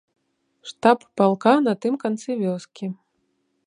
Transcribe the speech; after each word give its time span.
Штаб 0.69 0.99
палка 1.21 1.55
на 1.69 1.73
тым 1.87 1.93
канцы 2.07 2.31
вёскі. 2.45 2.85